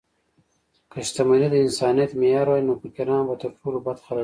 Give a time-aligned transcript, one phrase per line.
[0.91, 4.19] که شتمني د انسانیت معیار وای، نو فقیران به تر ټولو بد خلک وای.